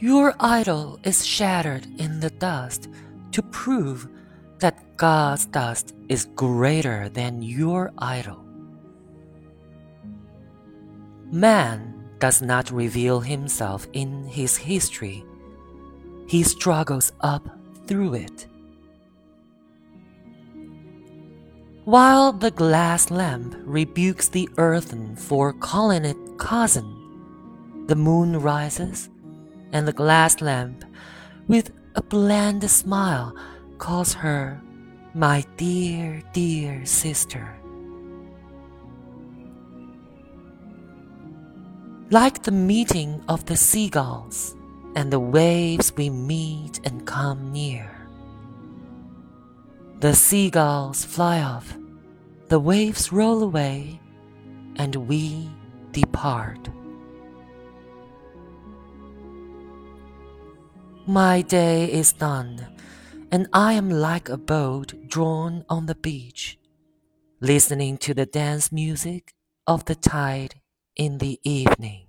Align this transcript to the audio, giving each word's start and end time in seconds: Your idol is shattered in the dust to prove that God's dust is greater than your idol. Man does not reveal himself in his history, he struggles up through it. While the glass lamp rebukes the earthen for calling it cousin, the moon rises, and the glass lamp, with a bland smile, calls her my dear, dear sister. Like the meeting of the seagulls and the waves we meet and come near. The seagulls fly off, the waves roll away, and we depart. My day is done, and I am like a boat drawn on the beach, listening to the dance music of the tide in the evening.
Your 0.00 0.32
idol 0.38 1.00
is 1.02 1.26
shattered 1.26 1.84
in 1.98 2.20
the 2.20 2.30
dust 2.30 2.88
to 3.32 3.42
prove 3.42 4.06
that 4.60 4.96
God's 4.96 5.46
dust 5.46 5.92
is 6.08 6.28
greater 6.36 7.08
than 7.08 7.42
your 7.42 7.92
idol. 7.98 8.44
Man 11.32 12.10
does 12.20 12.40
not 12.40 12.70
reveal 12.70 13.18
himself 13.18 13.88
in 13.92 14.24
his 14.24 14.56
history, 14.56 15.24
he 16.28 16.44
struggles 16.44 17.12
up 17.20 17.48
through 17.88 18.14
it. 18.14 18.46
While 21.84 22.32
the 22.32 22.52
glass 22.52 23.10
lamp 23.10 23.56
rebukes 23.64 24.28
the 24.28 24.48
earthen 24.58 25.16
for 25.16 25.52
calling 25.54 26.04
it 26.04 26.16
cousin, 26.38 26.94
the 27.88 27.96
moon 27.96 28.38
rises, 28.38 29.08
and 29.72 29.86
the 29.86 29.92
glass 29.92 30.40
lamp, 30.40 30.84
with 31.46 31.70
a 31.94 32.02
bland 32.02 32.68
smile, 32.70 33.34
calls 33.78 34.14
her 34.14 34.60
my 35.14 35.44
dear, 35.56 36.22
dear 36.32 36.84
sister. 36.84 37.54
Like 42.10 42.42
the 42.42 42.52
meeting 42.52 43.22
of 43.28 43.44
the 43.46 43.56
seagulls 43.56 44.54
and 44.94 45.12
the 45.12 45.20
waves 45.20 45.92
we 45.96 46.08
meet 46.08 46.80
and 46.84 47.06
come 47.06 47.52
near. 47.52 47.94
The 50.00 50.14
seagulls 50.14 51.04
fly 51.04 51.42
off, 51.42 51.76
the 52.48 52.60
waves 52.60 53.12
roll 53.12 53.42
away, 53.42 54.00
and 54.76 54.94
we 54.94 55.50
depart. 55.92 56.70
My 61.08 61.40
day 61.40 61.90
is 61.90 62.12
done, 62.12 62.66
and 63.32 63.48
I 63.50 63.72
am 63.72 63.88
like 63.88 64.28
a 64.28 64.36
boat 64.36 64.92
drawn 65.08 65.64
on 65.66 65.86
the 65.86 65.94
beach, 65.94 66.58
listening 67.40 67.96
to 68.04 68.12
the 68.12 68.26
dance 68.26 68.70
music 68.70 69.32
of 69.66 69.86
the 69.86 69.94
tide 69.94 70.56
in 70.96 71.16
the 71.16 71.40
evening. 71.44 72.07